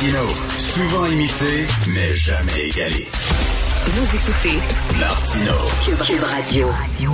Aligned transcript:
Martino, 0.00 0.28
souvent 0.56 1.04
imité, 1.04 1.66
mais 1.88 2.14
jamais 2.14 2.68
égalé. 2.68 3.06
Vous 3.84 4.16
écoutez 4.16 4.58
Martino, 4.98 5.52
Cube, 5.84 5.98
Cube 5.98 6.22
Radio. 6.22 6.68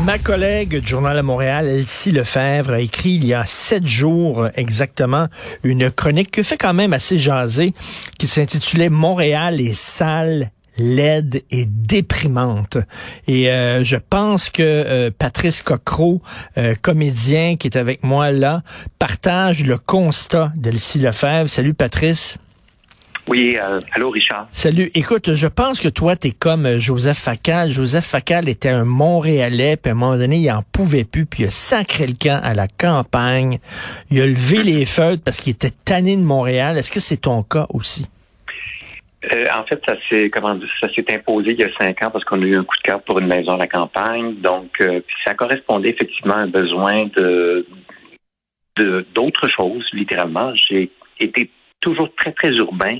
Ma 0.04 0.20
collègue 0.20 0.78
du 0.78 0.86
Journal 0.86 1.18
à 1.18 1.24
Montréal, 1.24 1.66
Elsie 1.66 2.12
Lefebvre, 2.12 2.74
a 2.74 2.78
écrit 2.78 3.14
il 3.14 3.26
y 3.26 3.34
a 3.34 3.44
sept 3.44 3.84
jours 3.84 4.46
exactement 4.54 5.26
une 5.64 5.90
chronique 5.90 6.30
que 6.30 6.44
fait 6.44 6.56
quand 6.56 6.74
même 6.74 6.92
assez 6.92 7.18
jaser, 7.18 7.74
qui 8.20 8.28
s'intitulait 8.28 8.88
Montréal 8.88 9.60
est 9.60 9.74
sale, 9.74 10.52
laide 10.78 11.42
et 11.50 11.64
déprimante. 11.66 12.78
Et 13.26 13.50
euh, 13.50 13.82
je 13.82 13.96
pense 13.96 14.48
que 14.48 14.62
euh, 14.62 15.10
Patrice 15.10 15.60
Cocro, 15.60 16.22
euh, 16.56 16.76
comédien 16.80 17.56
qui 17.56 17.66
est 17.66 17.76
avec 17.76 18.04
moi 18.04 18.30
là, 18.30 18.62
partage 19.00 19.64
le 19.64 19.76
constat 19.76 20.52
d'Elsie 20.54 21.00
Lefebvre. 21.00 21.50
Salut 21.50 21.74
Patrice. 21.74 22.38
Oui, 23.28 23.56
euh, 23.60 23.80
allô 23.92 24.10
Richard. 24.10 24.46
Salut. 24.52 24.90
Écoute, 24.94 25.34
je 25.34 25.46
pense 25.48 25.80
que 25.80 25.88
toi, 25.88 26.14
tu 26.14 26.28
es 26.28 26.30
comme 26.30 26.64
euh, 26.64 26.78
Joseph 26.78 27.18
Facal. 27.18 27.70
Joseph 27.70 28.04
Facal 28.04 28.48
était 28.48 28.68
un 28.68 28.84
Montréalais, 28.84 29.76
puis 29.76 29.90
à 29.90 29.94
un 29.94 29.96
moment 29.96 30.16
donné, 30.16 30.36
il 30.36 30.50
en 30.50 30.62
pouvait 30.72 31.04
plus, 31.04 31.26
puis 31.26 31.42
il 31.42 31.46
a 31.46 31.50
sacré 31.50 32.06
le 32.06 32.14
camp 32.14 32.40
à 32.44 32.54
la 32.54 32.68
campagne. 32.68 33.58
Il 34.10 34.20
a 34.20 34.26
levé 34.26 34.62
les 34.62 34.84
feutres 34.84 35.22
parce 35.24 35.40
qu'il 35.40 35.54
était 35.54 35.72
tanné 35.84 36.16
de 36.16 36.22
Montréal. 36.22 36.78
Est-ce 36.78 36.92
que 36.92 37.00
c'est 37.00 37.22
ton 37.22 37.42
cas 37.42 37.66
aussi? 37.70 38.06
Euh, 39.32 39.46
en 39.56 39.64
fait, 39.64 39.80
ça 39.84 39.96
s'est 40.08 40.30
comment 40.30 40.54
dire, 40.54 40.68
ça 40.80 40.88
s'est 40.94 41.12
imposé 41.12 41.50
il 41.50 41.58
y 41.58 41.64
a 41.64 41.70
cinq 41.80 42.00
ans 42.04 42.10
parce 42.12 42.24
qu'on 42.24 42.40
a 42.42 42.44
eu 42.44 42.56
un 42.56 42.62
coup 42.62 42.76
de 42.76 42.82
cœur 42.82 43.02
pour 43.02 43.18
une 43.18 43.26
maison 43.26 43.52
à 43.52 43.56
la 43.56 43.66
campagne. 43.66 44.36
Donc, 44.36 44.70
euh, 44.80 45.00
puis 45.00 45.16
ça 45.24 45.34
correspondait 45.34 45.90
effectivement 45.90 46.34
à 46.34 46.40
un 46.40 46.48
besoin 46.48 47.06
de 47.16 47.66
de 48.76 49.06
d'autres 49.14 49.48
choses, 49.48 49.84
littéralement. 49.94 50.52
J'ai 50.68 50.90
été 51.18 51.50
toujours 51.80 52.08
très, 52.14 52.32
très 52.32 52.50
urbain, 52.50 52.98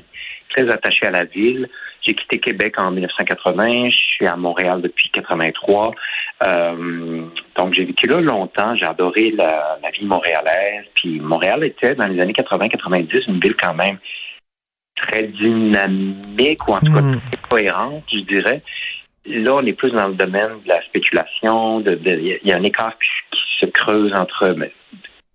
très 0.56 0.72
attaché 0.72 1.06
à 1.06 1.10
la 1.10 1.24
ville. 1.24 1.68
J'ai 2.02 2.14
quitté 2.14 2.38
Québec 2.38 2.78
en 2.78 2.90
1980. 2.90 3.86
Je 3.90 3.96
suis 3.96 4.26
à 4.26 4.36
Montréal 4.36 4.80
depuis 4.80 5.10
83. 5.10 5.92
Euh, 6.46 7.24
donc, 7.56 7.74
j'ai 7.74 7.84
vécu 7.84 8.06
là 8.06 8.20
longtemps. 8.20 8.74
J'ai 8.76 8.84
adoré 8.86 9.32
la, 9.32 9.78
la 9.82 9.90
vie 9.90 10.04
montréalaise. 10.04 10.84
Puis, 10.94 11.20
Montréal 11.20 11.64
était, 11.64 11.94
dans 11.94 12.06
les 12.06 12.20
années 12.20 12.32
80-90, 12.32 13.24
une 13.28 13.40
ville 13.40 13.56
quand 13.56 13.74
même 13.74 13.98
très 14.96 15.24
dynamique, 15.24 16.66
ou 16.68 16.72
en 16.72 16.80
tout 16.80 16.92
cas 16.92 17.00
Mm. 17.02 17.20
très 17.30 17.40
cohérente, 17.50 18.04
je 18.12 18.20
dirais. 18.20 18.62
Là, 19.26 19.54
on 19.56 19.66
est 19.66 19.72
plus 19.72 19.90
dans 19.90 20.08
le 20.08 20.14
domaine 20.14 20.60
de 20.64 20.68
la 20.68 20.80
spéculation. 20.82 21.80
de- 21.80 21.96
de- 21.96 22.38
Il 22.42 22.48
y 22.48 22.52
a 22.52 22.56
un 22.56 22.62
écart 22.62 22.94
qui, 22.98 23.08
qui 23.36 23.42
se 23.60 23.66
creuse 23.66 24.12
entre, 24.14 24.54
mais, 24.56 24.72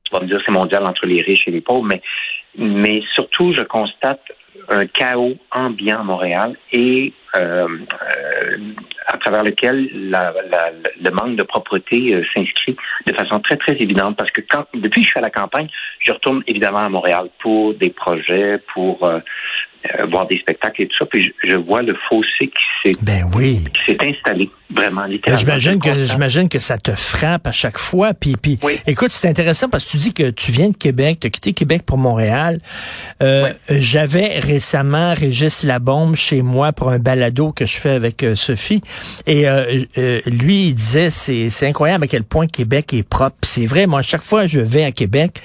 tu 0.05 0.11
vas 0.13 0.21
me 0.21 0.27
dire, 0.27 0.41
c'est 0.45 0.51
mondial 0.51 0.85
entre 0.85 1.05
les 1.05 1.21
riches 1.21 1.47
et 1.47 1.51
les 1.51 1.61
pauvres, 1.61 1.83
mais, 1.85 2.01
mais 2.57 3.01
surtout, 3.13 3.53
je 3.53 3.61
constate 3.63 4.21
un 4.69 4.87
chaos 4.87 5.35
ambiant 5.51 5.99
à 5.99 6.03
Montréal. 6.03 6.57
Et 6.71 7.13
à 7.33 9.17
travers 9.17 9.43
lequel 9.43 9.89
la, 10.09 10.33
la- 10.49 10.71
le 11.01 11.11
manque 11.11 11.37
de 11.37 11.43
propreté 11.43 12.13
euh, 12.13 12.23
s'inscrit 12.35 12.75
de 13.07 13.13
façon 13.13 13.39
très, 13.39 13.57
très 13.57 13.73
évidente 13.73 14.17
parce 14.17 14.31
que 14.31 14.41
quand, 14.49 14.65
depuis 14.73 15.01
que 15.01 15.05
je 15.05 15.09
suis 15.11 15.19
à 15.19 15.21
la 15.21 15.29
campagne, 15.31 15.67
je 16.05 16.11
retourne 16.11 16.43
évidemment 16.47 16.85
à 16.85 16.89
Montréal 16.89 17.29
pour 17.41 17.73
des 17.75 17.89
projets, 17.89 18.59
pour 18.73 19.03
euh, 19.07 19.19
euh, 19.99 20.05
voir 20.11 20.27
des 20.27 20.37
spectacles 20.37 20.83
et 20.83 20.87
tout 20.87 20.95
ça, 20.99 21.05
puis 21.07 21.23
je, 21.43 21.49
je 21.49 21.55
vois 21.55 21.81
le 21.81 21.95
fossé 22.07 22.47
qui 22.47 22.51
s'est 22.83 22.91
Ben 23.03 23.23
oui. 23.33 23.59
qui 23.73 23.91
s'est 23.91 23.97
installé, 24.07 24.51
vraiment, 24.69 25.01
Ben, 25.01 25.07
littéralement. 25.07 25.39
J'imagine 25.39 25.79
que 25.81 25.93
j'imagine 25.95 26.49
que 26.49 26.59
ça 26.59 26.77
te 26.77 26.91
frappe 26.91 27.47
à 27.47 27.51
chaque 27.51 27.79
fois. 27.79 28.13
Puis, 28.13 28.35
puis 28.37 28.59
Oui. 28.61 28.73
écoute, 28.85 29.09
c'est 29.11 29.27
intéressant 29.27 29.69
parce 29.69 29.85
que 29.85 29.91
tu 29.91 29.97
dis 29.97 30.13
que 30.13 30.29
tu 30.29 30.51
viens 30.51 30.69
de 30.69 30.77
Québec, 30.77 31.17
tu 31.21 31.27
as 31.27 31.29
quitté 31.31 31.53
Québec 31.53 31.81
pour 31.85 31.97
Montréal. 31.97 32.59
Euh. 33.23 33.53
J'avais 33.69 34.39
récemment 34.39 35.15
Régis 35.15 35.63
Labombe 35.63 36.15
chez 36.15 36.43
moi 36.43 36.73
pour 36.73 36.89
un 36.89 36.99
balado 37.21 37.51
que 37.51 37.65
je 37.65 37.77
fais 37.77 37.91
avec 37.91 38.23
euh, 38.23 38.35
Sophie. 38.35 38.81
Et 39.27 39.47
euh, 39.47 39.83
euh, 39.97 40.21
lui, 40.25 40.69
il 40.69 40.75
disait, 40.75 41.09
c'est 41.09 41.49
c'est 41.49 41.67
incroyable 41.67 42.05
à 42.05 42.07
quel 42.07 42.23
point 42.23 42.47
Québec 42.47 42.93
est 42.93 43.03
propre. 43.03 43.35
C'est 43.43 43.65
vrai, 43.67 43.85
moi, 43.85 44.01
chaque 44.01 44.23
fois 44.23 44.43
que 44.43 44.47
je 44.47 44.59
vais 44.59 44.83
à 44.83 44.91
Québec, 44.91 45.41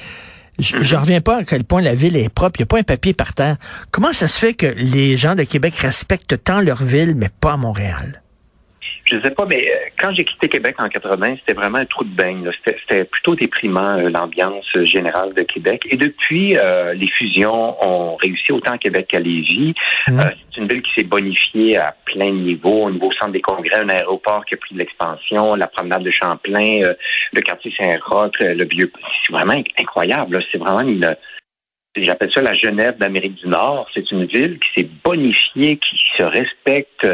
je 0.59 0.77
Mhm. 0.77 0.83
j'en 0.83 1.01
reviens 1.01 1.21
pas 1.21 1.39
à 1.39 1.45
quel 1.45 1.65
point 1.65 1.83
la 1.83 1.95
ville 1.95 2.17
est 2.17 2.31
propre. 2.31 2.59
Il 2.59 2.63
n'y 2.63 2.65
a 2.65 2.67
pas 2.67 2.79
un 2.79 2.83
papier 2.83 3.13
par 3.13 3.35
terre. 3.35 3.57
Comment 3.91 4.15
ça 4.15 4.27
se 4.27 4.39
fait 4.39 4.55
que 4.55 4.67
les 4.67 5.17
gens 5.19 5.35
de 5.35 5.43
Québec 5.43 5.77
respectent 5.77 6.43
tant 6.43 6.61
leur 6.61 6.83
ville, 6.83 7.15
mais 7.15 7.29
pas 7.41 7.59
Montréal? 7.59 8.23
Je 9.09 9.21
sais 9.21 9.31
pas, 9.31 9.47
mais 9.47 9.65
euh, 9.69 9.75
quand 10.01 10.13
j'ai 10.15 10.25
quitté 10.25 10.49
Québec 10.49 10.75
en 10.79 10.89
80, 10.89 11.37
c'était 11.37 11.55
vraiment 11.55 11.79
un 11.79 11.87
trou 11.87 12.03
de 12.03 12.11
beigne. 12.11 12.51
C'était 12.67 13.05
plutôt 13.05 13.37
déprimant, 13.37 13.99
euh, 13.99 14.09
l'ambiance 14.09 14.67
euh, 14.75 14.85
générale 14.85 15.33
de 15.33 15.43
Québec. 15.43 15.83
Et 15.89 15.97
depuis, 15.97 16.57
euh, 16.57 16.93
les 16.93 17.09
fusions 17.11 17.77
ont 17.85 18.15
réussi 18.17 18.51
autant 18.51 18.73
à 18.73 18.79
Québec 18.79 19.07
qu'à 19.09 19.21
Lévis. 19.21 19.75
Euh, 20.09 20.31
c'est 20.51 20.61
une 20.61 20.67
ville 20.67 20.83
qui 20.83 20.91
s'est 20.97 21.05
bonifiée 21.07 21.77
à 21.77 21.95
plein 22.05 22.31
de 22.31 22.39
niveaux. 22.39 22.87
Au 22.87 22.91
niveau 22.91 23.13
centre 23.13 23.31
des 23.31 23.41
congrès, 23.41 23.77
un 23.77 23.89
aéroport 23.91 24.45
qui 24.45 24.55
a 24.55 24.57
pris 24.57 24.75
de 24.75 24.81
l'expansion, 24.81 25.55
la 25.55 25.69
promenade 25.69 26.03
de 26.03 26.11
Champlain, 26.11 26.83
euh, 26.83 26.95
le 27.33 27.41
quartier 27.43 27.73
Saint-Roch, 27.79 28.35
le 28.41 28.65
vieux... 28.65 28.91
C'est 29.25 29.33
vraiment 29.33 29.55
inc- 29.55 29.71
incroyable. 29.79 30.43
C'est 30.51 30.59
vraiment 30.59 30.81
une... 30.81 31.15
J'appelle 31.97 32.31
ça 32.35 32.43
la 32.43 32.55
Genève 32.55 32.99
d'Amérique 32.99 33.37
du 33.37 33.47
Nord. 33.49 33.89
C'est 33.95 34.11
une 34.11 34.27
ville 34.27 34.59
qui 34.59 34.81
s'est 34.81 34.89
bonifiée, 35.05 35.77
qui 35.79 35.97
se 36.19 36.25
respecte, 36.25 37.07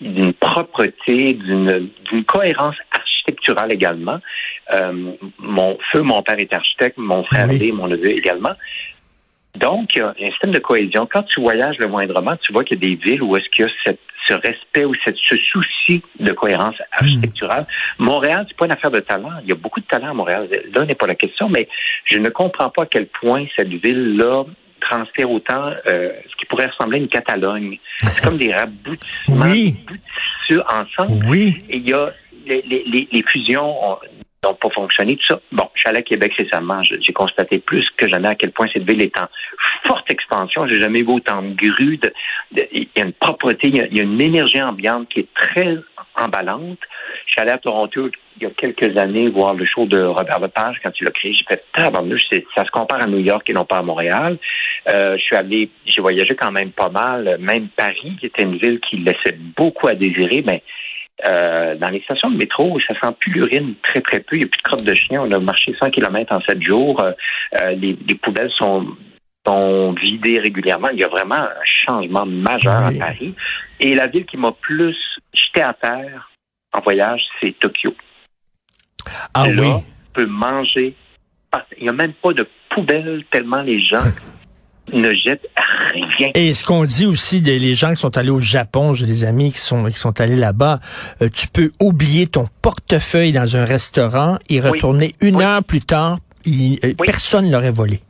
d'une 0.00 0.32
propreté, 0.32 1.34
d'une 1.34 2.24
cohérence 2.26 2.76
architecturale 2.92 3.72
également. 3.72 4.18
Euh, 4.72 5.12
mon 5.38 5.76
feu, 5.92 6.00
mon 6.02 6.22
père 6.22 6.38
est 6.38 6.52
architecte, 6.52 6.96
mon 6.98 7.22
frère 7.24 7.46
Oui. 7.48 7.58
l'est, 7.58 7.72
mon 7.72 7.86
neveu 7.88 8.10
également. 8.10 8.54
Donc, 9.56 9.90
il 9.96 9.98
y 9.98 10.02
a 10.02 10.08
un 10.10 10.30
système 10.30 10.52
de 10.52 10.60
cohésion. 10.60 11.08
Quand 11.12 11.24
tu 11.24 11.40
voyages 11.40 11.76
le 11.78 11.88
moindrement, 11.88 12.36
tu 12.36 12.52
vois 12.52 12.62
qu'il 12.64 12.82
y 12.82 12.86
a 12.86 12.90
des 12.90 12.94
villes 12.96 13.22
où 13.22 13.36
est-ce 13.36 13.48
qu'il 13.50 13.64
y 13.64 13.68
a 13.68 13.72
cette- 13.84 13.98
ce 14.26 14.34
respect 14.34 14.84
ou 14.84 14.94
cette, 15.04 15.16
ce 15.16 15.34
souci 15.36 16.02
de 16.20 16.32
cohérence 16.32 16.76
architecturale. 16.92 17.66
Montréal, 17.98 18.44
c'est 18.48 18.56
pas 18.56 18.66
une 18.66 18.72
affaire 18.72 18.90
de 18.92 19.00
talent. 19.00 19.32
Il 19.42 19.48
y 19.48 19.52
a 19.52 19.56
beaucoup 19.56 19.80
de 19.80 19.86
talent 19.86 20.10
à 20.10 20.14
Montréal. 20.14 20.48
Là 20.74 20.84
n'est 20.84 20.94
pas 20.94 21.06
la 21.08 21.14
question, 21.16 21.48
mais 21.48 21.68
je 22.04 22.18
ne 22.18 22.28
comprends 22.28 22.68
pas 22.68 22.82
à 22.82 22.86
quel 22.86 23.06
point 23.06 23.44
cette 23.56 23.68
ville-là 23.72 24.44
transfère 24.80 25.30
autant 25.30 25.72
euh, 25.86 26.10
ce 26.28 26.36
qui 26.36 26.46
pourrait 26.46 26.66
ressembler 26.66 26.98
à 26.98 27.00
une 27.02 27.08
Catalogne. 27.08 27.78
C'est 28.02 28.24
comme 28.24 28.38
des 28.38 28.52
raboutissements 28.52 29.46
Oui. 29.46 29.76
ensemble. 30.68 31.24
Oui. 31.26 31.58
Et 31.68 31.76
il 31.78 31.88
y 31.88 31.92
a 31.92 32.12
les, 32.46 32.62
les- 32.62 32.84
les- 32.86 33.08
les 33.12 33.22
fusions 33.28 33.92
ont- 33.92 33.98
n'ont 34.42 34.54
pas 34.54 34.70
fonctionné, 34.70 35.16
tout 35.16 35.26
ça. 35.26 35.40
Bon, 35.52 35.68
je 35.74 35.80
suis 35.80 35.88
allé 35.90 35.98
à 35.98 36.02
Québec 36.02 36.32
récemment, 36.34 36.80
j'ai 36.82 37.12
constaté 37.12 37.58
plus 37.58 37.86
que 37.98 38.08
jamais 38.08 38.28
à 38.28 38.34
quel 38.34 38.52
point 38.52 38.66
cette 38.72 38.88
ville 38.90 39.02
est 39.02 39.14
en 39.18 39.26
forte 39.86 40.10
expansion. 40.10 40.66
J'ai 40.66 40.80
jamais 40.80 41.02
vu 41.02 41.08
autant 41.12 41.42
de 41.42 41.52
grues. 41.54 42.00
Il 42.72 42.88
y 42.96 43.00
a 43.00 43.04
une 43.04 43.12
propreté, 43.12 43.68
il 43.68 43.76
y 43.76 43.80
a, 43.82 43.86
il 43.86 43.96
y 43.98 44.00
a 44.00 44.04
une 44.04 44.20
énergie 44.20 44.62
ambiante 44.62 45.08
qui 45.10 45.20
est 45.20 45.28
très 45.34 45.76
emballante. 46.16 46.78
Je 47.26 47.32
suis 47.32 47.40
allé 47.40 47.50
à 47.50 47.58
Toronto 47.58 48.08
il 48.36 48.44
y 48.44 48.46
a 48.46 48.50
quelques 48.50 48.96
années 48.96 49.28
voir 49.28 49.54
le 49.54 49.66
show 49.66 49.86
de 49.86 50.02
Robert 50.02 50.40
Lepage 50.40 50.76
quand 50.82 50.90
il 51.00 51.04
l'a 51.04 51.10
créé. 51.10 51.34
J'ai 51.34 51.44
fait 51.44 51.64
ça 52.56 52.64
se 52.64 52.70
compare 52.70 53.02
à 53.02 53.06
New 53.06 53.18
York 53.18 53.48
et 53.50 53.52
non 53.52 53.64
pas 53.64 53.78
à 53.78 53.82
Montréal. 53.82 54.38
Euh, 54.88 55.16
je 55.16 55.22
suis 55.22 55.36
allé, 55.36 55.70
j'ai 55.86 56.00
voyagé 56.00 56.34
quand 56.34 56.50
même 56.50 56.70
pas 56.72 56.88
mal. 56.88 57.36
Même 57.38 57.68
Paris, 57.68 58.16
qui 58.18 58.26
était 58.26 58.42
une 58.42 58.56
ville 58.56 58.80
qui 58.80 58.96
laissait 58.98 59.36
beaucoup 59.56 59.88
à 59.88 59.94
désirer, 59.94 60.42
mais 60.46 60.62
Euh, 61.26 61.74
dans 61.76 61.90
les 61.90 62.00
stations 62.00 62.30
de 62.30 62.38
métro, 62.38 62.80
ça 62.88 62.94
sent 62.98 63.14
plus 63.20 63.32
l'urine 63.32 63.74
très, 63.82 64.00
très 64.00 64.20
peu. 64.20 64.36
Il 64.36 64.38
n'y 64.38 64.44
a 64.46 64.48
plus 64.48 64.56
de 64.56 64.62
crottes 64.62 64.84
de 64.86 64.94
chien. 64.94 65.20
On 65.20 65.30
a 65.32 65.38
marché 65.38 65.74
100 65.78 65.90
km 65.90 66.32
en 66.32 66.40
7 66.40 66.62
jours. 66.62 67.02
Euh, 67.02 67.72
les, 67.72 67.94
les, 68.08 68.14
poubelles 68.14 68.50
sont, 68.56 68.86
sont 69.46 69.92
vidées 69.92 70.38
régulièrement. 70.38 70.88
Il 70.94 70.98
y 70.98 71.04
a 71.04 71.08
vraiment 71.08 71.34
un 71.34 71.50
changement 71.64 72.24
majeur 72.24 72.84
Oui. 72.88 72.96
à 72.96 73.06
Paris. 73.06 73.34
Et 73.80 73.94
la 73.94 74.06
ville 74.06 74.24
qui 74.24 74.38
m'a 74.38 74.52
plus 74.62 74.96
jeté 75.34 75.62
à 75.62 75.74
terre 75.74 76.30
en 76.72 76.80
voyage, 76.80 77.20
c'est 77.40 77.58
Tokyo. 77.58 77.94
Ah 79.34 79.48
Là, 79.48 79.62
oui. 79.62 79.68
on 79.68 79.84
peut 80.12 80.26
manger. 80.26 80.94
Il 81.78 81.82
n'y 81.84 81.88
a 81.88 81.92
même 81.92 82.12
pas 82.14 82.32
de 82.32 82.46
poubelle 82.74 83.24
tellement 83.32 83.62
les 83.62 83.80
gens 83.80 84.02
ne 84.92 85.12
jettent 85.14 85.48
rien. 86.18 86.30
Et 86.34 86.54
ce 86.54 86.64
qu'on 86.64 86.84
dit 86.84 87.06
aussi 87.06 87.42
des 87.42 87.58
les 87.58 87.74
gens 87.74 87.90
qui 87.90 88.00
sont 88.00 88.16
allés 88.16 88.30
au 88.30 88.40
Japon, 88.40 88.94
j'ai 88.94 89.06
des 89.06 89.24
amis 89.24 89.50
qui 89.52 89.58
sont 89.58 89.84
qui 89.86 89.98
sont 89.98 90.20
allés 90.20 90.36
là-bas, 90.36 90.78
euh, 91.22 91.28
tu 91.28 91.48
peux 91.48 91.72
oublier 91.80 92.26
ton 92.28 92.46
portefeuille 92.62 93.32
dans 93.32 93.56
un 93.56 93.64
restaurant 93.64 94.38
et 94.48 94.60
retourner 94.60 95.14
une 95.20 95.36
Oui. 95.36 95.44
heure 95.44 95.64
plus 95.64 95.80
tard, 95.80 96.18
il- 96.44 96.78
euh, 96.84 96.92
Oui. 96.98 97.06
personne 97.06 97.50
l'aurait 97.50 97.70
volé. 97.72 98.00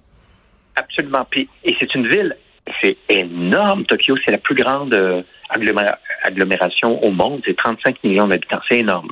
Absolument. 0.77 1.27
Puis, 1.31 1.49
et 1.65 1.75
c'est 1.81 1.95
une 1.95 2.09
ville, 2.09 2.37
c'est 2.82 2.97
énorme. 3.09 3.85
Tokyo, 3.87 4.17
c'est 4.25 4.31
la 4.32 4.38
plus 4.38 4.55
grande 4.55 4.94
euh, 4.94 5.23
aggloméra- 5.49 5.99
agglomération 6.23 7.03
au 7.03 7.11
monde. 7.11 7.43
C'est 7.44 7.56
35 7.56 8.03
millions 8.05 8.29
d'habitants. 8.29 8.61
C'est 8.69 8.79
énorme. 8.79 9.11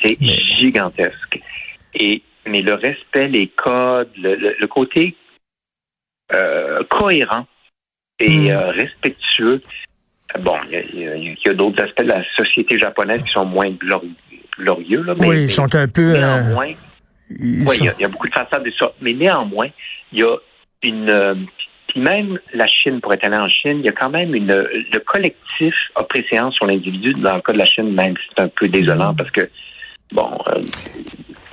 C'est 0.00 0.16
Mais- 0.20 0.26
gigantesque. 0.58 1.40
Et 1.94 2.22
mais 2.46 2.62
le 2.62 2.74
respect, 2.74 3.28
les 3.28 3.48
codes, 3.48 4.10
le, 4.18 4.34
le- 4.36 4.56
le 4.58 4.66
côté 4.68 5.16
euh, 6.32 6.82
cohérent 6.88 7.46
et 8.20 8.28
Mm. 8.30 8.48
euh, 8.50 8.70
respectueux. 8.72 9.62
Bon, 10.40 10.56
il 10.70 11.38
y 11.44 11.48
a, 11.48 11.54
d'autres 11.54 11.82
aspects 11.82 12.02
de 12.02 12.08
la 12.10 12.22
société 12.36 12.78
japonaise 12.78 13.22
qui 13.22 13.32
sont 13.32 13.46
moins 13.46 13.70
glori- 13.70 14.14
glorieux. 14.58 15.02
Là, 15.02 15.14
mais, 15.18 15.28
oui, 15.28 15.42
ils 15.44 15.50
sont 15.50 15.72
un 15.74 15.88
peu. 15.88 16.12
néanmoins, 16.12 16.74
ils 17.30 17.62
oui, 17.62 17.76
sont- 17.76 17.84
il 17.84 17.86
y, 17.86 17.88
a- 17.88 17.94
il 17.98 18.02
y 18.02 18.04
a 18.04 18.08
beaucoup 18.08 18.28
de 18.28 18.34
façades 18.34 18.64
de 18.64 18.72
ça. 18.78 18.92
Mais 19.00 19.12
néanmoins, 19.12 19.68
il 20.12 20.18
y 20.18 20.22
a 20.24 20.36
une. 20.82 21.46
Même 21.96 22.38
la 22.54 22.66
Chine, 22.66 23.00
pour 23.00 23.12
être 23.12 23.24
allé 23.24 23.36
en 23.36 23.48
Chine, 23.48 23.78
il 23.80 23.86
y 23.86 23.88
a 23.88 23.92
quand 23.92 24.10
même 24.10 24.34
une. 24.34 24.52
Le 24.52 24.98
collectif 25.00 25.74
a 25.94 26.04
préséance 26.04 26.54
sur 26.54 26.66
l'individu. 26.66 27.14
Dans 27.14 27.36
le 27.36 27.40
cas 27.40 27.52
de 27.52 27.58
la 27.58 27.64
Chine, 27.64 27.92
même 27.92 28.14
c'est 28.28 28.42
un 28.42 28.48
peu 28.48 28.68
désolant 28.68 29.14
parce 29.14 29.30
que, 29.30 29.48
bon, 30.12 30.38
euh, 30.48 30.60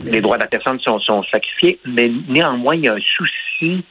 les 0.04 0.22
droits 0.22 0.38
de 0.38 0.44
la 0.44 0.48
personne 0.48 0.80
sont, 0.80 1.00
sont 1.00 1.24
sacrifiés. 1.32 1.80
Mais 1.86 2.12
néanmoins, 2.28 2.76
il 2.76 2.86
y 2.86 2.88
a 2.88 2.94
un 2.94 3.00
souci 3.18 3.84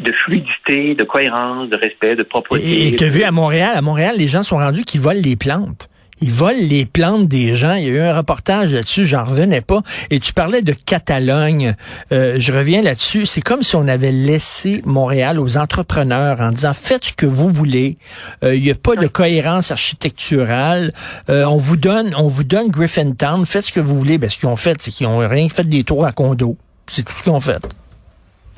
de 0.00 0.12
fluidité, 0.12 0.94
de 0.94 1.04
cohérence, 1.04 1.68
de 1.68 1.76
respect, 1.76 2.16
de 2.16 2.22
propreté. 2.22 2.88
Et 2.88 2.96
tu 2.96 3.04
as 3.04 3.08
vu 3.08 3.22
à 3.22 3.30
Montréal, 3.30 3.72
à 3.74 3.82
Montréal, 3.82 4.16
les 4.18 4.28
gens 4.28 4.42
sont 4.42 4.56
rendus 4.56 4.84
qu'ils 4.84 5.00
volent 5.00 5.20
les 5.22 5.36
plantes. 5.36 5.89
Ils 6.20 6.30
volent 6.30 6.58
les 6.60 6.84
plantes 6.84 7.28
des 7.28 7.54
gens. 7.54 7.74
Il 7.74 7.84
y 7.84 7.86
a 7.86 7.90
eu 7.90 8.00
un 8.00 8.16
reportage 8.16 8.72
là-dessus, 8.72 9.06
j'en 9.06 9.24
revenais 9.24 9.60
pas. 9.60 9.82
Et 10.10 10.20
tu 10.20 10.32
parlais 10.32 10.62
de 10.62 10.72
Catalogne. 10.72 11.74
Euh, 12.12 12.36
je 12.38 12.52
reviens 12.52 12.82
là-dessus. 12.82 13.26
C'est 13.26 13.40
comme 13.40 13.62
si 13.62 13.76
on 13.76 13.88
avait 13.88 14.12
laissé 14.12 14.82
Montréal 14.84 15.40
aux 15.40 15.56
entrepreneurs 15.56 16.40
en 16.40 16.50
disant 16.50 16.74
faites 16.74 17.06
ce 17.06 17.12
que 17.12 17.26
vous 17.26 17.50
voulez. 17.50 17.96
Euh, 18.44 18.54
il 18.54 18.62
n'y 18.62 18.70
a 18.70 18.74
pas 18.74 18.96
de 18.96 19.06
cohérence 19.06 19.70
architecturale. 19.70 20.92
Euh, 21.30 21.44
on 21.44 21.56
vous 21.56 21.76
donne, 21.76 22.14
on 22.16 22.28
vous 22.28 22.44
donne 22.44 22.68
Griffintown. 22.68 23.46
Faites 23.46 23.66
ce 23.66 23.72
que 23.72 23.80
vous 23.80 23.96
voulez. 23.96 24.18
Ben, 24.18 24.28
ce 24.28 24.36
qu'ils 24.36 24.48
ont 24.48 24.56
fait, 24.56 24.76
c'est 24.80 24.90
qu'ils 24.90 25.06
ont 25.06 25.18
rien 25.18 25.48
fait 25.48 25.64
des 25.64 25.84
tours 25.84 26.04
à 26.04 26.12
condo. 26.12 26.56
C'est 26.86 27.04
tout 27.04 27.14
ce 27.14 27.22
qu'ils 27.22 27.32
ont 27.32 27.40
fait. 27.40 27.64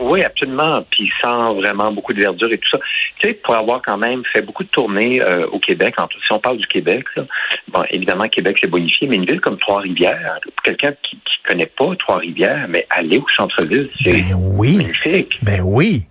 Oui, 0.02 0.22
absolument. 0.22 0.84
Puis 0.90 1.10
sans 1.22 1.54
vraiment 1.54 1.92
beaucoup 1.92 2.12
de 2.12 2.20
verdure 2.20 2.52
et 2.52 2.58
tout 2.58 2.70
ça. 2.70 2.78
Tu 3.20 3.28
sais, 3.28 3.34
pour 3.34 3.54
avoir 3.54 3.80
quand 3.82 3.96
même 3.96 4.22
fait 4.32 4.42
beaucoup 4.42 4.64
de 4.64 4.68
tournées 4.68 5.22
euh, 5.22 5.46
au 5.48 5.58
Québec, 5.58 5.94
en 5.98 6.06
tout, 6.06 6.18
si 6.26 6.32
on 6.32 6.38
parle 6.38 6.58
du 6.58 6.66
Québec, 6.66 7.04
là, 7.16 7.24
bon, 7.68 7.82
évidemment, 7.90 8.28
Québec, 8.28 8.58
c'est 8.60 8.70
bonifié, 8.70 9.06
mais 9.06 9.16
une 9.16 9.26
ville 9.26 9.40
comme 9.40 9.58
Trois-Rivières, 9.58 10.38
pour 10.42 10.62
quelqu'un 10.62 10.92
qui 11.02 11.16
ne 11.16 11.48
connaît 11.48 11.66
pas 11.66 11.94
Trois-Rivières, 11.98 12.66
mais 12.70 12.86
aller 12.90 13.18
au 13.18 13.26
centre-ville, 13.36 13.88
c'est 14.02 14.10
Ben 14.10 14.34
oui. 14.36 14.76
magnifique. 14.76 15.38
Ben 15.42 15.60
oui. 15.64 16.02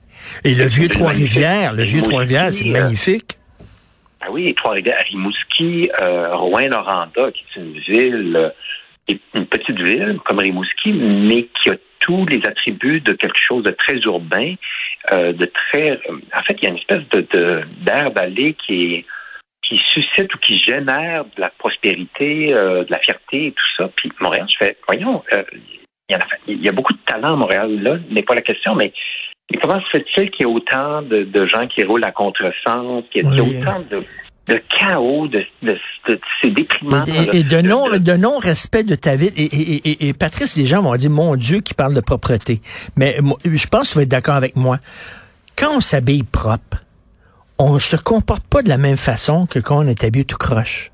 Et 0.44 0.54
le 0.54 0.66
vieux 0.66 0.88
Trois-Rivières, 0.88 1.74
le 1.74 1.84
vieux 1.84 2.02
Trois-Rivières, 2.02 2.52
c'est 2.52 2.70
magnifique. 2.70 3.38
Ah 4.22 4.28
oui, 4.32 4.54
Trois-Rivières, 4.54 5.04
Rimouski, 5.10 5.90
euh, 6.02 6.36
Rouen-Noranda, 6.36 7.32
qui 7.32 7.44
est 7.44 7.60
une 7.60 7.74
ville, 7.80 8.36
euh, 9.10 9.16
une 9.34 9.48
petite 9.48 9.80
ville 9.82 10.20
comme 10.26 10.40
Rimouski, 10.40 10.94
mais 10.94 11.48
qui 11.62 11.72
a 11.72 11.76
tous 12.02 12.26
les 12.26 12.42
attributs 12.46 13.00
de 13.02 13.14
quelque 13.14 13.40
chose 13.40 13.64
de 13.64 13.72
très 13.72 13.98
urbain, 14.00 14.56
euh, 15.12 15.32
de 15.34 15.46
très. 15.46 15.92
euh, 15.92 16.20
en 16.36 16.42
fait, 16.44 16.56
il 16.58 16.64
y 16.64 16.68
a 16.68 16.70
une 16.72 16.78
espèce 16.78 17.08
de 17.10 17.64
d'air 17.86 18.12
d'aller 18.12 18.56
qui 18.66 18.96
est 18.96 19.06
qui 19.64 19.80
suscite 19.94 20.34
ou 20.34 20.38
qui 20.40 20.58
génère 20.58 21.24
de 21.24 21.40
la 21.40 21.50
prospérité, 21.50 22.54
euh, 22.54 22.84
de 22.84 22.92
la 22.92 23.00
fierté 23.00 23.48
et 23.48 23.52
tout 23.52 23.72
ça. 23.78 23.90
Puis 23.96 24.12
Montréal, 24.20 24.48
je 24.50 24.66
fais, 24.66 24.78
voyons, 24.88 25.24
euh, 25.34 25.44
il, 26.10 26.14
y 26.14 26.16
en 26.16 26.20
a, 26.20 26.26
il 26.48 26.64
y 26.64 26.68
a 26.68 26.72
beaucoup 26.72 26.94
de 26.94 27.00
talent 27.06 27.34
à 27.34 27.38
Montréal, 27.38 27.80
là, 27.82 27.98
n'est 28.10 28.24
pas 28.24 28.36
la 28.36 28.42
question, 28.42 28.76
mais 28.76 28.92
comment 29.62 29.80
se 29.82 29.90
fait-il 29.92 30.32
qu'il 30.32 30.46
y 30.48 30.50
ait 30.50 30.54
autant 30.54 31.04
de, 31.04 31.24
de 31.24 31.46
gens 31.46 31.68
qui 31.68 31.84
roulent 31.84 32.04
à 32.04 32.12
contresens, 32.12 33.04
qu'il 33.12 33.24
y 33.24 33.28
ait 33.28 33.30
qu'il 33.30 33.38
y 33.38 33.38
ait 33.38 33.42
Oui. 33.42 33.62
autant 33.62 33.80
de, 33.90 34.04
de 34.48 34.62
chaos, 34.80 35.28
de, 35.28 35.44
de, 35.62 35.78
de- 36.10 36.20
c'est 36.42 36.50
déprimant. 36.50 37.04
Et, 37.06 37.44
de 37.44 37.62
De- 37.62 37.68
non 37.68 37.90
de- 37.90 37.98
de 37.98 38.14
non 38.14 38.38
respect 38.40 38.84
de 38.84 38.96
ta 38.96 39.16
ville. 39.16 39.32
Et, 39.38 39.44
et, 39.46 39.90
et, 39.90 40.08
et 40.10 40.14
Patrice 40.14 40.58
les 40.58 40.66
gens 40.66 40.82
vont 40.82 40.96
dire 40.96 41.10
mon 41.12 41.36
Dieu 41.36 41.60
qui 41.62 41.74
parle 41.74 41.94
de 41.94 42.02
propreté. 42.02 42.62
Mais 42.96 43.18
moi, 43.22 43.38
je 43.46 43.68
pense 43.68 43.90
que 43.90 43.94
tu 43.94 43.98
vas 44.00 44.04
être 44.04 44.10
d'accord 44.10 44.36
avec 44.36 44.56
moi. 44.56 44.80
Quand 45.56 45.78
on 45.78 45.82
s'habille 45.82 46.24
propre 46.24 46.78
on 47.64 47.78
se 47.78 47.96
comporte 47.96 48.44
pas 48.48 48.64
de 48.64 48.70
la 48.70 48.80
même 48.80 48.98
façon 48.98 49.46
que 49.46 49.60
quand 49.60 49.86
on 49.86 49.88
est 49.88 50.04
habillé 50.04 50.26
tout 50.26 50.38
croche 50.38 50.91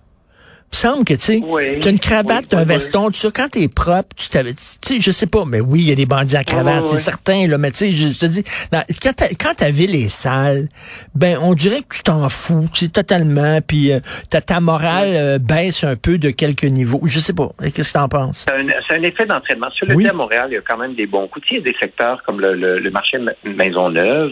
il 0.69 0.75
me 0.75 0.75
semble 0.93 1.05
que, 1.05 1.13
tu 1.13 1.19
sais, 1.21 1.41
Oui, 1.43 1.79
t'as 1.79 1.89
une 1.89 1.99
cravate, 1.99 2.41
oui, 2.43 2.47
t'as 2.49 2.59
un 2.59 2.65
veston, 2.65 3.07
tout 3.07 3.13
ça, 3.13 3.29
quand 3.33 3.47
t'es 3.49 3.67
propre, 3.69 4.09
tu 4.17 4.27
t'avais, 4.29 4.53
tu 4.53 4.59
sais, 4.81 4.99
je 5.01 5.11
sais 5.11 5.25
pas, 5.25 5.45
mais 5.45 5.59
oui, 5.61 5.79
il 5.79 5.89
y 5.89 5.91
a 5.91 5.95
des 5.95 6.05
bandits 6.05 6.35
à 6.35 6.43
cravate, 6.43 6.83
oui, 6.83 6.87
c'est 6.89 6.97
certain, 6.97 7.47
là, 7.47 7.57
mais 7.57 7.71
tu 7.71 7.77
sais, 7.77 7.91
je 7.93 8.19
te 8.19 8.25
dis, 8.25 8.43
dans- 8.71 8.83
quand, 9.01 9.53
ta, 9.55 9.69
ville 9.71 9.95
est 9.95 10.09
sale, 10.09 10.67
ben, 11.15 11.37
on 11.41 11.53
dirait 11.53 11.81
que 11.87 11.95
tu 11.95 12.03
t'en 12.03 12.27
fous, 12.29 12.67
tu 12.73 12.85
sais, 12.85 12.91
totalement, 12.91 13.59
puis 13.65 13.91
euh, 13.93 13.99
ta, 14.29 14.41
ta 14.41 14.59
morale 14.59 15.09
euh, 15.15 15.37
baisse 15.39 15.83
un 15.83 15.95
peu 15.95 16.17
de 16.17 16.31
quelques 16.31 16.65
niveaux. 16.65 17.01
Je 17.05 17.19
sais 17.21 17.33
pas, 17.33 17.49
qu'est-ce 17.73 17.93
que 17.93 17.97
t'en 17.97 18.09
penses? 18.09 18.45
C'est 18.47 18.51
un, 18.53 18.97
un 18.99 19.03
effet 19.03 19.25
d'entraînement. 19.25 19.69
Sur 19.71 19.87
le 19.87 20.07
à 20.07 20.13
Montréal, 20.13 20.47
il 20.51 20.55
y 20.55 20.57
a 20.57 20.61
quand 20.61 20.77
même 20.77 20.95
des 20.95 21.07
bons 21.07 21.27
coups. 21.27 21.45
Tu 21.47 21.55
sais, 21.55 21.61
Il 21.61 21.65
y 21.65 21.69
a 21.69 21.71
des 21.73 21.77
secteurs 21.79 22.21
comme 22.23 22.39
le, 22.41 22.53
le- 22.55 22.79
le 22.79 22.91
marché 22.91 23.17
Ma- 23.17 23.31
Maisonneuve, 23.45 24.31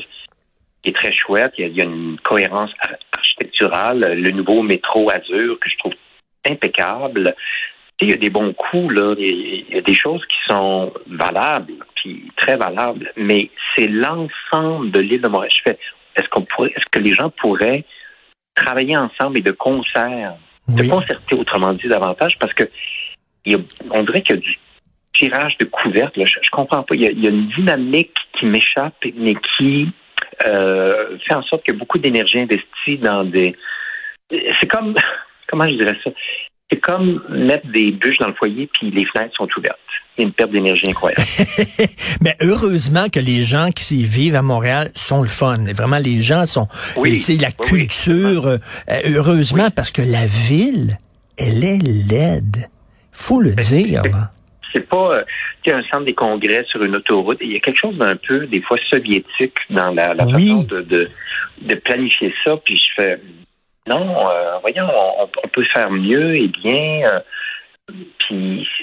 qui 0.84 0.90
est 0.92 0.94
très 0.94 1.14
chouette. 1.14 1.54
Il 1.58 1.62
y 1.62 1.66
a, 1.66 1.68
il 1.70 1.78
y 1.78 1.82
a 1.82 1.86
une 1.86 2.18
cohérence 2.24 2.72
ar- 2.82 2.92
architecturale. 3.18 4.00
Le 4.18 4.32
nouveau 4.32 4.62
métro 4.64 5.10
Azur, 5.10 5.58
que 5.60 5.70
je 5.70 5.78
trouve 5.78 5.94
impeccable. 6.48 7.36
Tu 7.98 8.06
sais, 8.06 8.06
il 8.06 8.10
y 8.12 8.14
a 8.14 8.18
des 8.18 8.30
bons 8.30 8.54
coups, 8.54 8.94
là. 8.94 9.16
Il 9.18 9.66
y 9.74 9.78
a, 9.78 9.82
des 9.82 9.94
choses 9.94 10.26
qui 10.26 10.38
sont 10.48 10.92
valables, 11.08 11.74
puis 11.96 12.32
très 12.36 12.58
valables. 12.58 13.12
Mais 13.16 13.50
c'est 13.76 13.88
l'ensemble 13.88 14.92
de 14.92 15.00
l'île 15.00 15.22
de 15.22 15.30
Montréal. 15.30 15.52
Je 15.56 15.72
fais, 15.72 15.80
est-ce 16.16 16.28
qu'on 16.30 16.42
pourrait, 16.44 16.72
est-ce 16.76 16.86
que 16.92 17.00
les 17.00 17.14
gens 17.14 17.30
pourraient 17.30 17.86
travailler 18.56 18.98
ensemble 18.98 19.40
et 19.40 19.42
de 19.42 19.52
concert 19.52 20.36
de 20.68 20.82
Oui. 20.82 20.90
concerter, 20.90 21.36
autrement 21.36 21.74
dit, 21.74 21.88
davantage, 21.88 22.38
parce 22.40 22.54
que 22.54 22.64
il 23.46 23.54
y 23.54 23.56
a- 23.56 23.60
on 23.92 24.02
dirait 24.04 24.22
qu'il 24.24 24.36
y 24.36 24.40
a 24.40 24.42
du 24.42 24.58
tirage 25.14 25.58
de 25.60 25.66
couvercle. 25.66 26.20
là. 26.20 26.26
Je, 26.26 26.40
je 26.42 26.50
comprends 26.50 26.82
pas. 26.84 26.96
Il 26.96 27.02
y, 27.04 27.08
a, 27.08 27.12
il 27.12 27.24
y 27.24 27.28
a 27.28 27.30
une 27.30 27.48
dynamique 27.50 28.16
qui 28.38 28.46
m'échappe, 28.48 28.96
mais 29.16 29.36
qui 29.58 29.90
euh, 30.48 31.18
fait 31.28 31.36
en 31.36 31.44
sorte 31.44 31.64
qu'il 31.64 31.74
y 31.74 31.78
a 31.78 31.80
beaucoup 31.80 32.00
d'énergie 32.00 32.40
investie 32.40 32.98
dans 32.98 33.24
des. 33.24 33.56
C'est 34.30 34.68
comme 34.70 34.96
comment 35.48 35.68
je 35.68 35.76
dirais 35.76 35.98
ça? 36.04 36.12
C'est 36.72 36.80
comme 36.80 37.22
mettre 37.30 37.68
des 37.72 37.92
bûches 37.92 38.18
dans 38.20 38.28
le 38.28 38.34
foyer 38.34 38.68
puis 38.74 38.90
les 38.92 39.06
fenêtres 39.06 39.36
sont 39.36 39.48
ouvertes. 39.58 39.78
Il 40.18 40.22
y 40.22 40.24
a 40.24 40.28
une 40.28 40.34
perte 40.34 40.52
d'énergie 40.52 40.90
incroyable. 40.90 41.22
Mais 42.22 42.36
heureusement 42.42 43.10
que 43.10 43.20
les 43.20 43.44
gens 43.44 43.70
qui 43.72 44.04
vivent 44.04 44.36
à 44.36 44.42
Montréal 44.42 44.90
sont 44.96 45.22
le 45.22 45.28
fun. 45.28 45.58
Vraiment, 45.74 46.00
les 46.00 46.22
gens 46.22 46.46
sont, 46.46 46.68
Oui, 46.96 47.16
tu 47.16 47.20
sais, 47.20 47.34
la 47.36 47.50
oui, 47.50 47.68
culture, 47.68 48.46
euh, 48.48 48.58
heureusement, 49.04 49.68
parce 49.76 49.92
que 49.92 50.02
la 50.02 50.26
ville, 50.26 50.98
elle 51.38 51.64
est 51.64 51.78
laide. 52.10 52.70
Faut 53.12 53.42
le 53.42 53.52
dire. 53.56 54.04
hein. 54.06 54.30
c'est 54.74 54.88
pas 54.88 55.18
euh, 55.18 55.24
a 55.72 55.78
un 55.78 55.84
centre 55.84 56.06
des 56.06 56.14
congrès 56.14 56.64
sur 56.70 56.82
une 56.84 56.96
autoroute. 56.96 57.38
Il 57.42 57.52
y 57.52 57.56
a 57.58 57.60
quelque 57.60 57.80
chose 57.80 57.98
d'un 57.98 58.16
peu, 58.16 58.46
des 58.48 58.62
fois, 58.62 58.78
soviétique 58.90 59.56
dans 59.70 59.92
la, 59.92 60.16
façon 60.16 60.64
de, 60.64 60.82
de, 60.82 61.10
de 61.62 61.76
planifier 61.76 62.34
ça. 62.44 62.56
Puis 62.64 62.76
je 62.76 63.02
fais 63.02 63.20
non, 63.88 64.30
euh, 64.30 64.58
voyons, 64.60 64.90
on, 65.20 65.48
peut 65.50 65.66
faire 65.74 65.92
mieux 65.92 66.36
et 66.36 66.48
bien. 66.48 67.08
euh, 67.12 67.20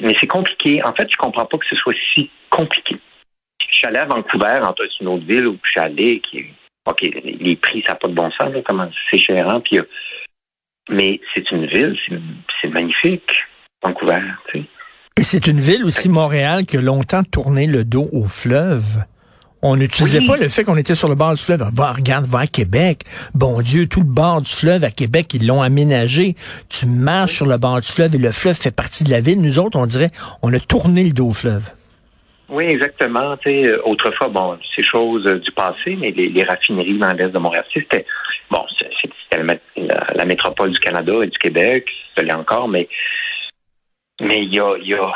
mais 0.00 0.14
c'est 0.20 0.28
compliqué. 0.28 0.80
En 0.84 0.92
fait, 0.92 1.08
je 1.10 1.16
comprends 1.16 1.46
pas 1.46 1.58
que 1.58 1.66
ce 1.68 1.76
soit 1.76 1.94
si 2.14 2.30
compliqué. 2.50 2.96
Je 3.68 3.76
suis 3.76 3.86
allé 3.86 3.98
à 3.98 4.04
Vancouver, 4.04 4.60
en 4.62 4.74
une 5.00 5.08
autre 5.08 5.26
ville 5.26 5.48
où 5.48 5.58
je 5.64 5.70
suis 5.70 5.80
allé, 5.80 6.22
OK, 6.86 7.00
les 7.02 7.56
prix, 7.56 7.82
ça 7.86 7.92
n'a 7.92 7.98
pas 7.98 8.08
de 8.08 8.14
bon 8.14 8.30
sens, 8.32 8.52
comment 8.64 8.88
c'est 9.10 9.18
cher, 9.18 9.48
hein, 9.48 9.62
euh, 9.72 9.82
mais 10.88 11.20
c'est 11.34 11.50
une 11.50 11.66
ville, 11.66 11.96
c'est 12.60 12.68
magnifique, 12.68 13.32
Vancouver. 13.84 14.20
Et 14.54 15.22
c'est 15.22 15.46
une 15.46 15.60
ville 15.60 15.84
aussi, 15.84 16.08
Montréal, 16.08 16.64
qui 16.64 16.76
a 16.76 16.80
longtemps 16.80 17.22
tourné 17.24 17.66
le 17.66 17.84
dos 17.84 18.08
au 18.12 18.24
fleuve. 18.24 19.04
On 19.62 19.76
n'utilisait 19.76 20.18
Oui. 20.20 20.26
pas 20.26 20.36
le 20.36 20.48
fait 20.48 20.64
qu'on 20.64 20.76
était 20.76 20.94
sur 20.96 21.08
le 21.08 21.14
bord 21.14 21.34
du 21.34 21.40
fleuve. 21.42 21.62
Va, 21.72 21.92
regarde, 21.92 22.24
va 22.26 22.40
à 22.40 22.46
Québec. 22.46 23.02
Bon 23.34 23.60
Dieu, 23.60 23.86
tout 23.88 24.00
le 24.00 24.06
bord 24.06 24.42
du 24.42 24.50
fleuve 24.50 24.82
à 24.84 24.90
Québec, 24.90 25.32
ils 25.34 25.46
l'ont 25.46 25.62
aménagé. 25.62 26.34
Tu 26.68 26.86
marches 26.86 27.32
sur 27.36 27.46
le 27.46 27.58
bord 27.58 27.80
du 27.80 27.86
fleuve 27.86 28.14
et 28.14 28.18
le 28.18 28.32
fleuve 28.32 28.56
fait 28.60 28.74
partie 28.74 29.04
de 29.04 29.10
la 29.10 29.20
ville. 29.20 29.40
Nous 29.40 29.58
autres, 29.60 29.78
on 29.78 29.86
dirait, 29.86 30.10
on 30.42 30.52
a 30.52 30.58
tourné 30.58 31.04
le 31.04 31.12
dos 31.12 31.28
au 31.28 31.32
fleuve. 31.32 31.70
Oui, 32.48 32.64
exactement. 32.64 33.34
Euh, 33.46 33.78
autrefois, 33.84 34.28
bon, 34.28 34.58
c'est 34.74 34.82
chose 34.82 35.26
euh, 35.26 35.38
du 35.38 35.50
passé, 35.52 35.96
mais 35.98 36.10
les, 36.10 36.28
les 36.28 36.44
raffineries 36.44 36.98
dans 36.98 37.08
l'est 37.10 37.28
de 37.30 37.38
Montréal, 37.38 37.64
c'était 37.72 38.04
bon, 38.50 38.62
c'était 39.00 39.42
la, 39.42 39.56
la- 40.14 40.24
métropole 40.26 40.70
du 40.70 40.78
Canada 40.78 41.12
et 41.22 41.28
du 41.28 41.38
Québec, 41.38 41.86
ça 42.14 42.22
l'est 42.22 42.32
encore, 42.32 42.68
mais 42.68 42.88
mais 44.20 44.44
il 44.44 44.52
y 44.54 44.60
a, 44.60 44.76
il 44.82 44.88
y 44.88 44.94
a 44.94 45.10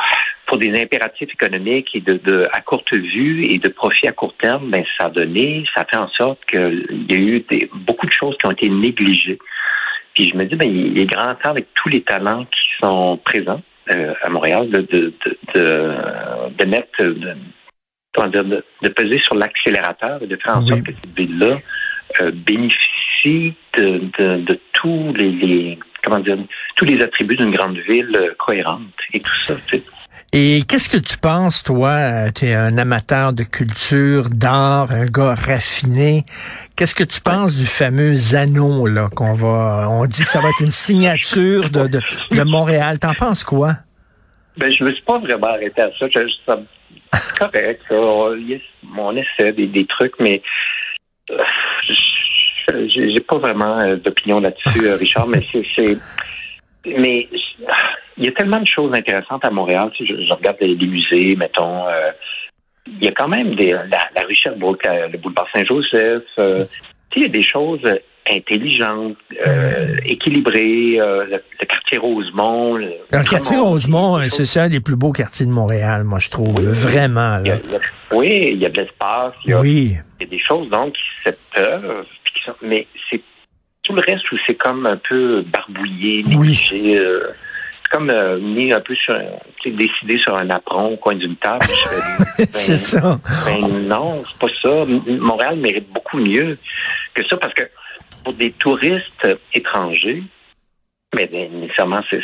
pour 0.47 0.57
des 0.57 0.81
impératifs 0.81 1.29
économiques 1.31 1.89
et 1.93 1.99
de, 1.99 2.13
de 2.23 2.47
à 2.53 2.61
courte 2.61 2.93
vue 2.93 3.45
et 3.45 3.57
de 3.59 3.67
profit 3.67 4.07
à 4.07 4.13
court 4.13 4.33
terme, 4.37 4.69
ben 4.71 4.83
ça 4.97 5.07
a 5.07 5.09
donné, 5.09 5.65
ça 5.75 5.85
fait 5.89 5.97
en 5.97 6.07
sorte 6.09 6.39
qu'il 6.45 7.05
y 7.09 7.13
a 7.15 7.17
eu 7.19 7.39
des, 7.51 7.69
beaucoup 7.73 8.05
de 8.07 8.11
choses 8.11 8.35
qui 8.37 8.47
ont 8.47 8.51
été 8.51 8.69
négligées. 8.69 9.37
Puis 10.15 10.29
je 10.31 10.37
me 10.37 10.45
dis, 10.45 10.55
ben 10.55 10.67
il 10.69 10.97
est 10.97 11.05
grand 11.05 11.35
temps 11.35 11.49
avec 11.51 11.67
tous 11.75 11.89
les 11.89 12.01
talents 12.01 12.45
qui 12.45 12.61
sont 12.81 13.19
présents 13.23 13.61
euh, 13.91 14.13
à 14.23 14.29
Montréal 14.29 14.69
de 14.69 14.81
de 14.81 15.13
de, 15.53 15.93
de, 16.57 16.65
mettre 16.65 17.03
de, 17.03 17.35
comment 18.13 18.29
dire, 18.29 18.45
de, 18.45 18.89
peser 18.89 19.19
sur 19.19 19.35
l'accélérateur 19.35 20.23
et 20.23 20.27
de 20.27 20.37
faire 20.37 20.57
en 20.57 20.61
Oui. 20.63 20.69
sorte 20.69 20.83
que 20.83 20.91
cette 20.93 21.15
ville-là 21.17 21.59
euh, 22.21 22.31
bénéficie 22.31 23.53
de, 23.77 24.01
de, 24.17 24.37
de 24.43 24.59
tous 24.73 25.13
les, 25.13 25.31
les 25.31 25.79
comment 26.03 26.19
dire 26.19 26.37
tous 26.77 26.85
les 26.85 27.01
attributs 27.03 27.35
d'une 27.35 27.51
grande 27.51 27.77
ville 27.79 28.15
euh, 28.17 28.33
cohérente 28.37 28.81
et 29.13 29.19
tout 29.19 29.35
ça. 29.45 29.55
tu 29.67 29.77
sais. 29.77 29.83
Et 30.33 30.61
qu'est-ce 30.67 30.89
que 30.89 30.97
tu 30.97 31.17
penses, 31.17 31.63
toi? 31.63 32.31
Tu 32.35 32.45
es 32.47 32.53
un 32.53 32.77
amateur 32.77 33.31
de 33.31 33.43
culture, 33.43 34.29
d'art, 34.29 34.91
un 34.91 35.05
gars 35.05 35.33
raffiné. 35.35 36.25
Qu'est-ce 36.75 36.93
que 36.95 37.05
tu 37.05 37.21
penses 37.21 37.57
du 37.57 37.65
fameux 37.65 38.13
anneau, 38.35 38.87
là, 38.87 39.07
qu'on 39.15 39.33
va, 39.33 39.87
on 39.89 40.05
dit 40.05 40.23
que 40.23 40.27
ça 40.29 40.41
va 40.41 40.49
être 40.49 40.61
une 40.61 40.71
signature 40.71 41.69
de, 41.69 41.87
de, 41.87 42.01
de 42.31 42.43
Montréal. 42.43 42.99
T'en 42.99 43.13
penses 43.13 43.43
quoi? 43.45 43.77
Ben, 44.57 44.69
je 44.71 44.83
me 44.83 44.91
suis 44.91 45.03
pas 45.03 45.17
vraiment 45.19 45.47
arrêté 45.47 45.81
à 45.81 45.89
ça. 45.97 46.07
Je- 46.13 46.19
ça- 46.45 46.59
correct. 47.39 47.81
ça. 47.87 47.95
On, 47.95 49.15
essaie 49.15 49.53
des, 49.53 49.67
des 49.67 49.85
trucs, 49.85 50.13
mais 50.19 50.41
euh, 51.31 52.87
j'ai 52.89 53.19
pas 53.21 53.37
vraiment 53.37 53.79
euh, 53.79 53.95
d'opinion 53.95 54.41
là-dessus, 54.41 54.87
euh, 54.87 54.95
Richard. 54.97 55.27
Mais 55.27 55.41
c'est- 55.51 55.97
mais 56.85 57.29
il 58.17 58.25
y 58.25 58.27
a 58.27 58.31
tellement 58.31 58.59
de 58.59 58.67
choses 58.67 58.93
intéressantes 58.93 59.43
à 59.45 59.51
Montréal. 59.51 59.89
Tu 59.95 60.05
sais, 60.07 60.13
je, 60.15 60.21
je 60.27 60.33
regarde 60.33 60.57
les, 60.61 60.75
les 60.75 60.87
musées, 60.87 61.35
mettons. 61.35 61.87
euh, 61.87 62.11
il 62.87 63.03
y 63.03 63.07
a 63.07 63.11
quand 63.11 63.27
même 63.27 63.55
des, 63.55 63.71
la, 63.71 63.83
la 64.15 64.25
rue 64.27 64.35
Sherbrooke, 64.35 64.85
euh, 64.87 65.07
le 65.09 65.17
boulevard 65.17 65.47
Saint-Joseph. 65.53 66.23
euh, 66.39 66.63
tu 67.09 67.19
sais, 67.19 67.19
il 67.19 67.23
y 67.23 67.25
a 67.25 67.29
des 67.29 67.41
choses 67.43 67.81
intelligentes, 68.29 69.17
euh, 69.45 69.95
équilibrées. 70.05 70.99
euh, 70.99 71.25
le, 71.25 71.43
le 71.59 71.65
quartier 71.65 71.97
Rosemont. 71.97 72.75
Le, 72.75 72.93
Le 73.11 73.29
quartier 73.29 73.57
Rosemont, 73.57 74.17
euh, 74.19 74.25
c'est 74.29 74.45
ça, 74.45 74.63
un 74.63 74.69
des 74.69 74.79
plus 74.81 74.95
beaux 74.95 75.11
quartiers 75.11 75.45
de 75.45 75.51
Montréal, 75.51 76.03
moi, 76.03 76.19
je 76.19 76.29
trouve. 76.29 76.61
là. 76.61 76.71
Vraiment, 76.71 77.39
il 77.43 77.47
y 77.47 77.51
a- 77.51 77.55
là. 77.55 77.61
il 77.65 77.71
y 77.71 77.75
a- 77.75 77.79
oui, 78.17 78.49
il 78.53 78.57
y 78.59 78.65
a 78.65 78.69
de 78.69 78.81
l'espace, 78.81 79.33
il 79.45 79.51
y 79.51 79.53
a, 79.53 79.59
Oui. 79.61 79.95
il 80.19 80.23
y 80.25 80.27
a 80.27 80.29
des 80.29 80.39
choses 80.39 80.69
donc 80.69 80.93
qui 80.93 81.29
se 81.29 81.35
peuvent, 81.53 82.05
mais 82.61 82.87
c'est 83.09 83.21
tout 83.83 83.93
le 83.93 84.01
reste 84.01 84.29
où 84.31 84.37
c'est 84.45 84.55
comme 84.55 84.85
un 84.85 84.97
peu 84.97 85.43
barbouillé, 85.43 86.23
Oui. 86.27 86.35
négligé, 86.37 86.97
euh, 86.97 87.27
c'est 87.87 87.97
comme 87.97 88.09
euh, 88.09 88.39
mis 88.39 88.73
un 88.73 88.81
peu 88.81 88.95
sur, 88.95 89.15
décidé 89.65 90.17
sur 90.19 90.35
un 90.35 90.49
apron 90.49 90.93
au 90.93 90.97
coin 90.97 91.15
d'une 91.15 91.35
table. 91.37 91.65
C'est 92.37 92.77
ça. 92.77 93.19
ben 93.45 93.67
non, 93.87 94.23
c'est 94.25 94.39
pas 94.39 94.53
ça. 94.61 94.85
Montréal 95.07 95.57
mérite 95.57 95.91
beaucoup 95.91 96.17
mieux 96.17 96.57
que 97.13 97.25
ça 97.27 97.37
parce 97.37 97.53
que 97.53 97.63
pour 98.23 98.33
des 98.33 98.51
touristes 98.51 99.27
étrangers, 99.53 100.23
mais 101.15 101.25
ben, 101.27 101.49
nécessairement 101.61 102.01
c'est 102.09 102.19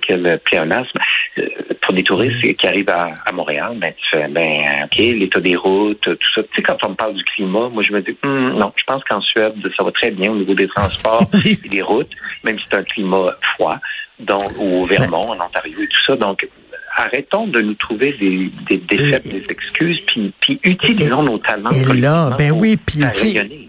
quel- 0.00 0.40
pléonasme. 0.44 0.98
Euh, 1.38 1.48
Pour 1.82 1.92
des 1.94 2.02
touristes 2.02 2.56
qui 2.56 2.66
arrivent 2.66 2.88
à, 2.90 3.14
à 3.26 3.32
Montréal, 3.32 3.76
ben 3.76 3.92
tu 3.96 4.04
fais 4.18 4.28
ben 4.28 4.84
ok 4.84 4.96
l'état 4.98 5.40
des 5.40 5.56
routes, 5.56 6.00
tout 6.00 6.30
ça. 6.34 6.42
Tu 6.42 6.48
sais 6.56 6.62
quand 6.62 6.76
on 6.84 6.90
me 6.90 6.94
parle 6.94 7.14
du 7.14 7.24
climat, 7.24 7.68
moi 7.68 7.82
je 7.82 7.92
me 7.92 8.00
dis 8.00 8.16
Hum, 8.22 8.58
non, 8.58 8.72
je 8.76 8.84
pense 8.86 9.04
qu'en 9.04 9.20
Suède 9.20 9.54
ça 9.76 9.84
va 9.84 9.92
très 9.92 10.10
bien 10.10 10.32
au 10.32 10.36
niveau 10.36 10.54
des 10.54 10.68
transports 10.68 11.22
et 11.44 11.68
des 11.68 11.82
routes, 11.82 12.10
même 12.44 12.58
si 12.58 12.66
c'est 12.70 12.76
un 12.76 12.82
climat 12.82 13.36
froid, 13.54 13.76
donc 14.20 14.42
au 14.58 14.86
Vermont, 14.86 15.30
en 15.32 15.40
Ontario 15.44 15.78
et 15.80 15.86
tout 15.88 16.04
ça. 16.06 16.16
Donc 16.16 16.48
arrêtons 16.98 17.46
de 17.46 17.60
nous 17.60 17.74
trouver 17.74 18.14
des, 18.20 18.50
des 18.68 18.82
Et- 18.96 19.28
des 19.30 19.44
excuses, 19.48 19.98
puis, 20.06 20.32
puis 20.40 20.60
utilisons 20.64 21.22
nos 21.22 21.38
talents. 21.38 21.70
Et 21.70 22.00
là, 22.00 22.34
ben 22.36 22.52
oui, 22.52 22.76
puis 22.76 23.00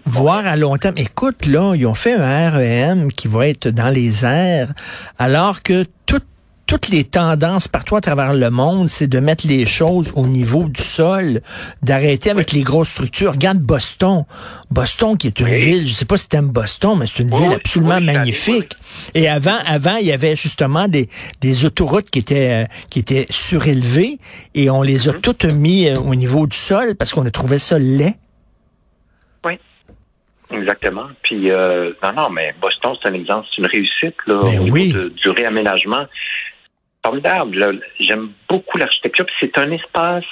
voir 0.04 0.44
à 0.46 0.56
long 0.56 0.76
terme. 0.76 0.96
Écoute, 0.98 1.46
là, 1.46 1.74
ils 1.76 1.86
ont 1.86 1.94
fait 1.94 2.14
un 2.14 2.50
REM 2.50 3.12
qui 3.12 3.28
va 3.28 3.48
être 3.48 3.68
dans 3.68 3.88
les 3.90 4.24
airs, 4.24 4.72
alors 5.18 5.62
que 5.62 5.84
tout- 6.06 6.18
toutes 6.70 6.88
les 6.88 7.02
tendances 7.02 7.66
partout 7.66 7.96
à 7.96 8.00
travers 8.00 8.32
le 8.32 8.48
monde, 8.48 8.88
c'est 8.88 9.08
de 9.08 9.18
mettre 9.18 9.44
les 9.44 9.66
choses 9.66 10.12
au 10.14 10.28
niveau 10.28 10.68
du 10.68 10.80
sol, 10.80 11.40
d'arrêter 11.82 12.30
avec 12.30 12.52
les 12.52 12.62
grosses 12.62 12.90
structures. 12.90 13.32
Regarde 13.32 13.58
Boston. 13.58 14.24
Boston, 14.70 15.18
qui 15.18 15.26
est 15.26 15.40
une 15.40 15.48
Oui. 15.48 15.58
ville, 15.58 15.86
je 15.88 15.92
sais 15.94 16.04
pas 16.04 16.16
si 16.16 16.28
t'aimes 16.28 16.50
Boston, 16.50 16.96
mais 17.00 17.06
c'est 17.08 17.24
une 17.24 17.30
Oui, 17.34 17.40
ville 17.40 17.48
oui, 17.48 17.54
absolument 17.56 17.96
oui, 17.96 18.04
magnifique. 18.04 18.74
Et 19.16 19.28
avant, 19.28 19.58
avant, 19.66 19.96
il 19.96 20.06
y 20.06 20.12
avait 20.12 20.36
justement 20.36 20.86
des, 20.86 21.08
des 21.40 21.64
autoroutes 21.64 22.08
qui 22.08 22.20
étaient, 22.20 22.62
euh, 22.62 22.66
qui 22.88 23.00
étaient 23.00 23.26
surélevées 23.30 24.18
et 24.54 24.70
on 24.70 24.82
les 24.82 25.08
a 25.08 25.12
Mhm. 25.14 25.20
toutes 25.22 25.46
mis 25.46 25.88
euh, 25.88 25.94
au 25.96 26.14
niveau 26.14 26.46
du 26.46 26.56
sol 26.56 26.94
parce 26.94 27.12
qu'on 27.12 27.26
a 27.26 27.32
trouvé 27.32 27.58
ça 27.58 27.80
laid. 27.80 28.14
Exactement. 30.52 31.06
Puis 31.22 31.48
euh, 31.48 31.92
non, 32.02 32.12
non, 32.12 32.28
mais 32.30 32.52
Boston, 32.60 32.92
c'est 33.00 33.08
un 33.08 33.14
exemple, 33.14 33.46
c'est 33.54 33.62
une 33.62 33.68
réussite 33.68 34.16
là, 34.26 34.40
Ben 34.42 34.58
au 34.58 34.62
niveau 34.64 34.74
oui. 34.74 34.92
de- 34.92 35.08
du 35.10 35.30
réaménagement. 35.30 36.06
Formidable. 37.04 37.82
J'aime 37.98 38.32
beaucoup 38.48 38.78
l'architecture. 38.78 39.26
C'est 39.40 39.56
un 39.58 39.70
espace, 39.70 40.24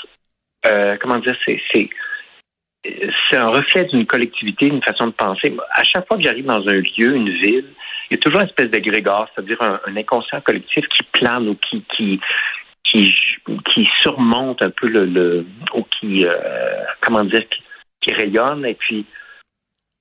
euh, 0.67 0.97
comment 1.01 1.19
dire, 1.19 1.37
c'est 1.45 3.37
un 3.37 3.49
reflet 3.49 3.85
d'une 3.87 4.07
collectivité, 4.07 4.67
une 4.67 4.83
façon 4.83 5.09
de 5.09 5.13
penser. 5.13 5.55
À 5.73 5.83
chaque 5.83 6.07
fois 6.07 6.17
que 6.17 6.23
j'arrive 6.23 6.47
dans 6.47 6.67
un 6.67 6.75
lieu, 6.75 7.17
une 7.17 7.31
ville, 7.31 7.67
il 8.11 8.15
y 8.15 8.19
a 8.19 8.19
toujours 8.19 8.41
une 8.41 8.47
espèce 8.47 8.71
d'égrégore, 8.71 9.29
c'est-à-dire 9.35 9.61
un, 9.63 9.97
inconscient 9.97 10.41
collectif 10.41 10.87
qui 10.89 11.03
plane 11.13 11.49
ou 11.49 11.57
qui 11.57 11.83
qui 11.97 12.21
qui, 12.85 13.15
qui 13.71 13.89
surmonte 14.01 14.63
un 14.63 14.71
peu 14.71 14.89
le, 14.89 15.05
le 15.05 15.47
ou 15.75 15.85
qui 15.85 16.25
euh, 16.27 16.85
comment 17.03 17.25
dire 17.25 17.47
qui, 17.49 17.63
qui 18.01 18.13
rayonne 18.15 18.65
et 18.65 18.75
puis 18.75 19.05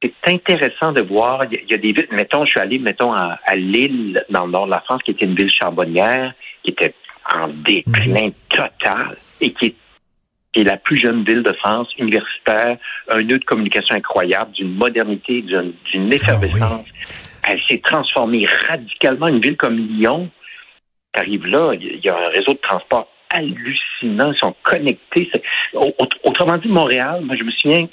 c'est 0.02 0.14
intéressant 0.26 0.92
de 0.92 1.02
voir. 1.02 1.46
Il 1.46 1.70
y, 1.70 1.74
a, 1.74 1.78
des 1.78 1.92
villes, 1.92 2.08
mettons, 2.12 2.46
je 2.46 2.52
suis 2.52 2.60
allé, 2.60 2.78
mettons, 2.80 3.14
à, 3.14 3.40
à 3.46 3.56
Lille, 3.56 4.24
dans 4.30 4.46
le 4.46 4.52
nord 4.52 4.66
de 4.66 4.72
la 4.72 4.82
France, 4.82 5.02
qui 5.04 5.12
était 5.12 5.26
une 5.26 5.36
ville 5.36 5.50
charbonnière, 5.50 6.34
qui 6.64 6.72
était 6.72 6.94
en 7.34 7.48
déclin 7.48 8.30
total 8.50 9.18
et 9.42 9.52
qui 9.54 9.66
est, 9.68 9.76
qui 10.54 10.62
est 10.62 10.64
la 10.64 10.78
plus 10.78 10.98
jeune 10.98 11.24
ville 11.24 11.44
de 11.44 11.54
France, 11.54 11.90
universitaire, 11.98 12.78
un 13.10 13.22
nœud 13.22 13.40
de 13.40 13.46
communication 13.46 13.96
incroyable, 13.96 14.52
d'une 14.52 14.74
modernité, 14.74 15.42
d'une 15.42 15.74
d'une 15.92 16.14
effervescence. 16.14 16.86
Elle 17.48 17.62
s'est 17.70 17.82
transformée 17.84 18.46
radicalement. 18.68 19.28
Une 19.28 19.40
ville 19.40 19.58
comme 19.58 19.78
Lyon, 19.78 20.30
tu 21.14 21.20
arrives 21.20 21.46
là, 21.48 21.74
il 21.74 22.00
y 22.04 22.10
a 22.10 22.16
un 22.16 22.30
réseau 22.30 22.54
de 22.54 22.60
transport 22.62 23.08
hallucinant, 23.30 24.32
ils 24.32 24.38
sont 24.38 24.56
connectés. 24.64 25.30
Autrement 26.24 26.58
dit, 26.58 26.70
Montréal, 26.70 27.22
moi, 27.24 27.36
je 27.36 27.44
me 27.44 27.52
souviens, 27.52 27.88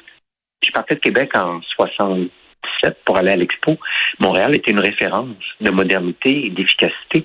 je 0.67 0.73
partais 0.73 0.95
de 0.95 1.01
Québec 1.01 1.31
en 1.35 1.61
67 1.77 2.97
pour 3.05 3.19
aller 3.19 3.31
à 3.31 3.37
l'Expo. 3.37 3.79
Montréal 4.21 4.55
était 4.55 4.71
une 4.71 4.81
référence 4.81 5.37
de 5.61 5.71
modernité 5.71 6.47
et 6.47 6.51
d'efficacité. 6.51 7.25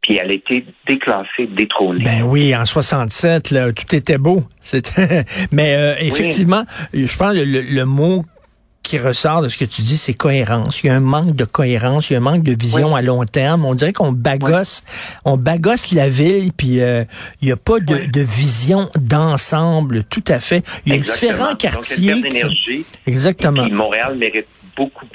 Puis 0.00 0.16
elle 0.16 0.30
a 0.30 0.34
été 0.34 0.64
déclassée, 0.86 1.46
détrônée. 1.48 2.04
Ben 2.04 2.22
oui, 2.22 2.54
en 2.54 2.64
67, 2.64 3.50
là, 3.50 3.72
tout 3.72 3.94
était 3.94 4.18
beau. 4.18 4.42
C'était, 4.60 5.24
mais 5.52 5.74
euh, 5.76 5.94
effectivement, 6.00 6.64
je 6.92 7.16
pense 7.16 7.34
que 7.34 7.44
le, 7.44 7.62
le 7.62 7.84
mot 7.84 8.22
qui 8.88 8.98
ressort 8.98 9.42
de 9.42 9.48
ce 9.48 9.58
que 9.58 9.64
tu 9.64 9.82
dis, 9.82 9.96
c'est 9.96 10.14
cohérence. 10.14 10.82
Il 10.82 10.86
y 10.86 10.90
a 10.90 10.94
un 10.96 11.00
manque 11.00 11.34
de 11.36 11.44
cohérence, 11.44 12.10
il 12.10 12.14
y 12.14 12.16
a 12.16 12.18
un 12.18 12.22
manque 12.22 12.42
de 12.42 12.56
vision 12.58 12.94
à 12.96 13.02
long 13.02 13.24
terme. 13.24 13.64
On 13.64 13.74
dirait 13.74 13.92
qu'on 13.92 14.12
bagosse, 14.12 14.82
on 15.24 15.36
bagosse 15.36 15.92
la 15.92 16.08
ville, 16.08 16.52
puis 16.56 16.80
euh, 16.80 17.04
il 17.40 17.46
n'y 17.46 17.52
a 17.52 17.56
pas 17.56 17.80
de, 17.80 17.94
Oui. 17.94 18.08
de 18.08 18.20
vision 18.20 18.90
d'ensemble, 18.98 20.04
tout 20.04 20.24
à 20.28 20.40
fait. 20.40 20.62
Il 20.86 20.90
y 20.90 20.92
a 20.92 20.98
Exactement. 20.98 21.32
différents 21.32 21.54
quartiers. 21.56 22.22
qui. 22.64 22.86
Exactement. 23.06 23.64
Puis 23.64 23.72
Montréal 23.72 24.16
mérite 24.16 24.46
beaucoup 24.76 25.06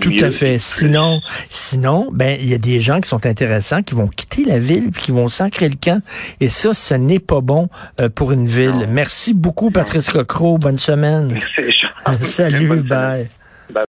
Tout 0.00 0.10
mieux 0.10 0.24
à 0.24 0.28
et 0.28 0.30
fait. 0.30 0.58
Sinon, 0.58 1.20
sinon, 1.50 2.08
ben 2.12 2.38
il 2.40 2.48
y 2.48 2.54
a 2.54 2.58
des 2.58 2.80
gens 2.80 3.00
qui 3.00 3.08
sont 3.08 3.26
intéressants 3.26 3.82
qui 3.82 3.94
vont 3.94 4.06
quitter 4.08 4.44
la 4.44 4.58
ville 4.58 4.90
puis 4.92 5.02
qui 5.04 5.10
vont 5.10 5.28
s'ancrer 5.28 5.68
le 5.68 5.74
camp. 5.82 6.00
Et 6.40 6.48
ça, 6.48 6.72
ce 6.74 6.94
n'est 6.94 7.18
pas 7.18 7.40
bon 7.40 7.68
euh, 8.00 8.08
pour 8.08 8.32
une 8.32 8.46
ville. 8.46 8.70
Non. 8.70 8.86
Merci 8.88 9.34
beaucoup, 9.34 9.70
Patrice 9.70 10.10
Cocro. 10.10 10.58
Bonne 10.58 10.78
semaine. 10.78 11.28
Merci. 11.32 11.71
Salut, 12.26 12.88
bye. 12.88 13.41